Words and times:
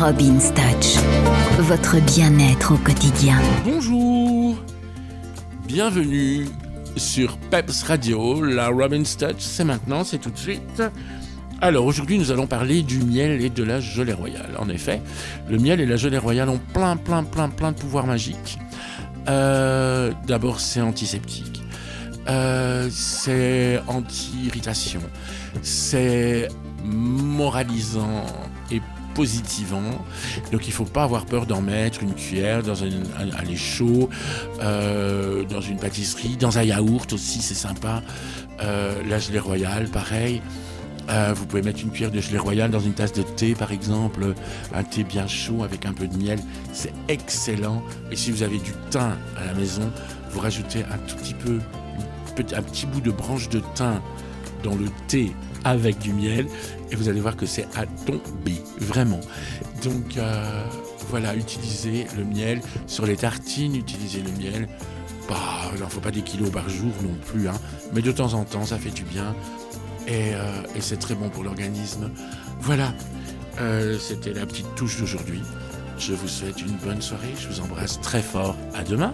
Robin's 0.00 0.50
Touch, 0.54 0.96
votre 1.58 2.00
bien-être 2.00 2.72
au 2.72 2.78
quotidien. 2.78 3.36
Bonjour, 3.66 4.56
bienvenue 5.66 6.46
sur 6.96 7.36
Peps 7.36 7.82
Radio, 7.82 8.42
la 8.42 8.68
Robin's 8.68 9.14
Touch, 9.18 9.40
c'est 9.40 9.64
maintenant, 9.64 10.02
c'est 10.02 10.16
tout 10.16 10.30
de 10.30 10.38
suite. 10.38 10.82
Alors 11.60 11.84
aujourd'hui 11.84 12.16
nous 12.16 12.30
allons 12.32 12.46
parler 12.46 12.80
du 12.82 13.00
miel 13.00 13.44
et 13.44 13.50
de 13.50 13.62
la 13.62 13.80
gelée 13.80 14.14
royale. 14.14 14.54
En 14.58 14.70
effet, 14.70 15.02
le 15.50 15.58
miel 15.58 15.82
et 15.82 15.86
la 15.86 15.96
gelée 15.96 16.16
royale 16.16 16.48
ont 16.48 16.60
plein 16.72 16.96
plein 16.96 17.22
plein 17.22 17.50
plein 17.50 17.72
de 17.72 17.76
pouvoirs 17.76 18.06
magiques. 18.06 18.58
Euh, 19.28 20.12
D'abord 20.26 20.60
c'est 20.60 20.80
antiseptique, 20.80 21.62
euh, 22.26 22.88
c'est 22.90 23.82
anti-irritation, 23.86 25.00
c'est 25.60 26.48
moralisant 26.86 28.24
et 28.70 28.80
positivant. 29.14 30.04
Donc 30.52 30.66
il 30.66 30.72
faut 30.72 30.84
pas 30.84 31.04
avoir 31.04 31.26
peur 31.26 31.46
d'en 31.46 31.60
mettre 31.60 32.02
une 32.02 32.14
cuillère 32.14 32.62
dans 32.62 32.82
un 32.82 32.88
lait 32.88 33.56
chaud, 33.56 34.08
euh, 34.60 35.44
dans 35.44 35.60
une 35.60 35.78
pâtisserie, 35.78 36.36
dans 36.36 36.58
un 36.58 36.62
yaourt 36.62 37.12
aussi, 37.12 37.40
c'est 37.40 37.54
sympa. 37.54 38.02
Euh, 38.62 39.02
la 39.08 39.18
gelée 39.18 39.38
royale, 39.38 39.88
pareil. 39.88 40.42
Euh, 41.08 41.32
vous 41.34 41.44
pouvez 41.46 41.62
mettre 41.62 41.80
une 41.82 41.90
cuillère 41.90 42.12
de 42.12 42.20
gelée 42.20 42.38
royale 42.38 42.70
dans 42.70 42.80
une 42.80 42.92
tasse 42.92 43.12
de 43.12 43.22
thé, 43.22 43.54
par 43.54 43.72
exemple, 43.72 44.34
un 44.72 44.84
thé 44.84 45.02
bien 45.02 45.26
chaud 45.26 45.64
avec 45.64 45.86
un 45.86 45.92
peu 45.92 46.06
de 46.06 46.16
miel, 46.16 46.38
c'est 46.72 46.92
excellent. 47.08 47.82
Et 48.12 48.16
si 48.16 48.30
vous 48.30 48.42
avez 48.42 48.58
du 48.58 48.72
thym 48.90 49.16
à 49.36 49.46
la 49.46 49.54
maison, 49.54 49.90
vous 50.30 50.40
rajoutez 50.40 50.84
un 50.84 50.98
tout 51.08 51.16
petit 51.16 51.34
peu, 51.34 51.58
un 52.54 52.62
petit 52.62 52.86
bout 52.86 53.00
de 53.00 53.10
branche 53.10 53.48
de 53.48 53.60
thym 53.74 54.00
dans 54.62 54.76
le 54.76 54.86
thé 55.08 55.32
avec 55.64 55.98
du 55.98 56.12
miel 56.12 56.46
et 56.90 56.96
vous 56.96 57.08
allez 57.08 57.20
voir 57.20 57.36
que 57.36 57.46
c'est 57.46 57.66
à 57.76 57.86
tomber, 57.86 58.60
vraiment. 58.78 59.20
Donc 59.82 60.16
euh, 60.16 60.64
voilà, 61.08 61.34
utilisez 61.34 62.06
le 62.16 62.24
miel 62.24 62.60
sur 62.86 63.06
les 63.06 63.16
tartines, 63.16 63.76
utilisez 63.76 64.22
le 64.22 64.30
miel. 64.32 64.68
Bah, 65.28 65.70
il 65.74 65.80
n'en 65.80 65.88
faut 65.88 66.00
pas 66.00 66.10
des 66.10 66.22
kilos 66.22 66.50
par 66.50 66.68
jour 66.68 66.92
non 67.02 67.14
plus, 67.26 67.48
hein, 67.48 67.60
mais 67.92 68.02
de 68.02 68.10
temps 68.10 68.34
en 68.34 68.44
temps, 68.44 68.66
ça 68.66 68.78
fait 68.78 68.90
du 68.90 69.04
bien 69.04 69.34
et, 70.06 70.34
euh, 70.34 70.62
c'est 70.80 70.98
très 70.98 71.14
bon 71.14 71.28
pour 71.28 71.44
l'organisme. 71.44 72.10
Voilà, 72.60 72.92
euh, 73.60 73.98
c'était 73.98 74.32
la 74.32 74.46
petite 74.46 74.74
touche 74.74 74.98
d'aujourd'hui. 74.98 75.42
Je 75.98 76.14
vous 76.14 76.28
souhaite 76.28 76.60
une 76.62 76.76
bonne 76.84 77.02
soirée, 77.02 77.34
je 77.38 77.48
vous 77.48 77.60
embrasse 77.60 78.00
très 78.00 78.22
fort. 78.22 78.56
À 78.74 78.82
demain. 78.82 79.12